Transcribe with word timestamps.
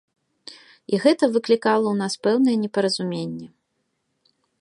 І 0.93 0.99
гэта 1.03 1.23
выклікала 1.35 1.87
ў 1.91 1.95
нас 2.01 2.13
пэўнае 2.29 2.55
непаразуменне. 2.65 3.47